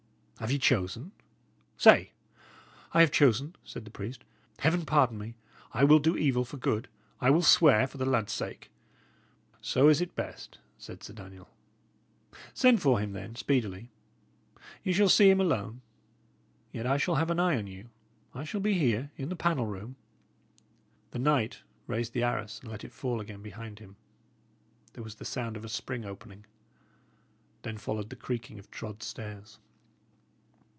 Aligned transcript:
Have 0.41 0.49
ye 0.51 0.57
chosen? 0.57 1.11
Say!" 1.77 2.13
"I 2.93 3.01
have 3.01 3.11
chosen," 3.11 3.55
said 3.63 3.85
the 3.85 3.91
priest. 3.91 4.23
"Heaven 4.57 4.85
pardon 4.87 5.19
me, 5.19 5.35
I 5.71 5.83
will 5.83 5.99
do 5.99 6.17
evil 6.17 6.43
for 6.45 6.57
good. 6.57 6.87
I 7.19 7.29
will 7.29 7.43
swear 7.43 7.85
for 7.85 7.99
the 7.99 8.07
lad's 8.07 8.33
sake." 8.33 8.71
"So 9.61 9.87
is 9.87 10.01
it 10.01 10.15
best!" 10.15 10.57
said 10.79 11.03
Sir 11.03 11.13
Daniel. 11.13 11.47
"Send 12.55 12.81
for 12.81 12.97
him, 12.99 13.13
then, 13.13 13.35
speedily. 13.35 13.91
Ye 14.83 14.93
shall 14.93 15.09
see 15.09 15.29
him 15.29 15.39
alone. 15.39 15.81
Yet 16.71 16.87
I 16.87 16.97
shall 16.97 17.17
have 17.17 17.29
an 17.29 17.39
eye 17.39 17.55
on 17.57 17.67
you. 17.67 17.89
I 18.33 18.43
shall 18.43 18.61
be 18.61 18.73
here 18.73 19.11
in 19.17 19.29
the 19.29 19.35
panel 19.35 19.67
room." 19.67 19.95
The 21.11 21.19
knight 21.19 21.61
raised 21.85 22.13
the 22.13 22.23
arras 22.23 22.59
and 22.63 22.71
let 22.71 22.83
it 22.83 22.93
fall 22.93 23.21
again 23.21 23.43
behind 23.43 23.77
him. 23.77 23.95
There 24.93 25.03
was 25.03 25.13
the 25.17 25.23
sound 25.25 25.55
of 25.55 25.63
a 25.63 25.69
spring 25.69 26.03
opening; 26.03 26.45
then 27.61 27.77
followed 27.77 28.09
the 28.09 28.15
creaking 28.15 28.57
of 28.57 28.71
trod 28.71 29.03
stairs. 29.03 29.59